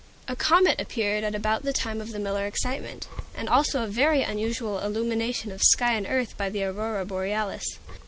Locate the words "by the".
6.39-6.63